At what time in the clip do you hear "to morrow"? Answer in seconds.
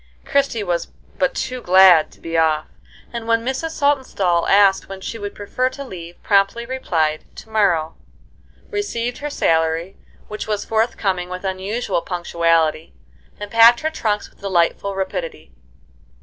7.35-7.95